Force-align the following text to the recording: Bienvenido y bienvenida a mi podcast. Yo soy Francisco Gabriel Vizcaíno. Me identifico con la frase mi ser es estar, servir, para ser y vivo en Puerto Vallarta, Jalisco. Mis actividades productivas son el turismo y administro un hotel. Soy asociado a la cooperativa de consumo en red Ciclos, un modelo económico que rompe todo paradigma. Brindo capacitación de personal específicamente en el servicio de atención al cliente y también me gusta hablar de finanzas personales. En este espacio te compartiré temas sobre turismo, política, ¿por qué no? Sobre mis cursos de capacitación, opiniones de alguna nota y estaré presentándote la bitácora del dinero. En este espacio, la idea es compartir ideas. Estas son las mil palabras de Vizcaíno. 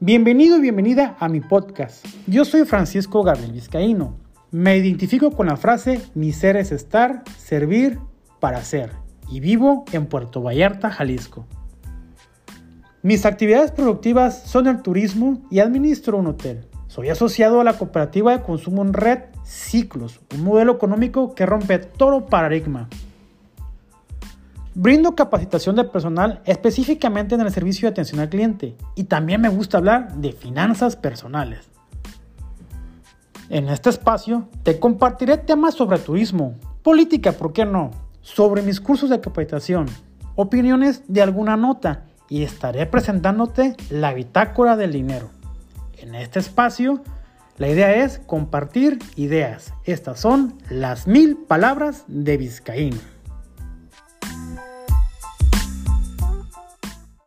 Bienvenido 0.00 0.58
y 0.58 0.60
bienvenida 0.60 1.16
a 1.18 1.28
mi 1.28 1.40
podcast. 1.40 2.06
Yo 2.28 2.44
soy 2.44 2.64
Francisco 2.64 3.24
Gabriel 3.24 3.50
Vizcaíno. 3.50 4.16
Me 4.52 4.76
identifico 4.76 5.32
con 5.32 5.48
la 5.48 5.56
frase 5.56 6.00
mi 6.14 6.32
ser 6.32 6.56
es 6.56 6.70
estar, 6.70 7.24
servir, 7.36 7.98
para 8.38 8.62
ser 8.62 8.92
y 9.28 9.40
vivo 9.40 9.84
en 9.90 10.06
Puerto 10.06 10.40
Vallarta, 10.40 10.90
Jalisco. 10.90 11.48
Mis 13.02 13.26
actividades 13.26 13.72
productivas 13.72 14.40
son 14.44 14.68
el 14.68 14.82
turismo 14.82 15.42
y 15.50 15.58
administro 15.58 16.18
un 16.18 16.28
hotel. 16.28 16.68
Soy 16.86 17.08
asociado 17.08 17.60
a 17.60 17.64
la 17.64 17.76
cooperativa 17.76 18.30
de 18.30 18.44
consumo 18.44 18.82
en 18.82 18.92
red 18.92 19.18
Ciclos, 19.42 20.20
un 20.32 20.44
modelo 20.44 20.74
económico 20.74 21.34
que 21.34 21.44
rompe 21.44 21.80
todo 21.80 22.26
paradigma. 22.26 22.88
Brindo 24.80 25.16
capacitación 25.16 25.74
de 25.74 25.82
personal 25.82 26.40
específicamente 26.44 27.34
en 27.34 27.40
el 27.40 27.50
servicio 27.50 27.88
de 27.88 27.94
atención 27.94 28.20
al 28.20 28.28
cliente 28.28 28.76
y 28.94 29.02
también 29.02 29.40
me 29.40 29.48
gusta 29.48 29.78
hablar 29.78 30.14
de 30.14 30.30
finanzas 30.30 30.94
personales. 30.94 31.68
En 33.48 33.68
este 33.70 33.90
espacio 33.90 34.48
te 34.62 34.78
compartiré 34.78 35.36
temas 35.36 35.74
sobre 35.74 35.98
turismo, 35.98 36.54
política, 36.84 37.32
¿por 37.32 37.52
qué 37.52 37.64
no? 37.64 37.90
Sobre 38.20 38.62
mis 38.62 38.80
cursos 38.80 39.10
de 39.10 39.20
capacitación, 39.20 39.86
opiniones 40.36 41.02
de 41.08 41.22
alguna 41.22 41.56
nota 41.56 42.04
y 42.28 42.44
estaré 42.44 42.86
presentándote 42.86 43.74
la 43.90 44.14
bitácora 44.14 44.76
del 44.76 44.92
dinero. 44.92 45.28
En 45.96 46.14
este 46.14 46.38
espacio, 46.38 47.02
la 47.56 47.68
idea 47.68 48.04
es 48.04 48.20
compartir 48.20 49.00
ideas. 49.16 49.74
Estas 49.82 50.20
son 50.20 50.56
las 50.70 51.08
mil 51.08 51.36
palabras 51.36 52.04
de 52.06 52.36
Vizcaíno. 52.36 53.17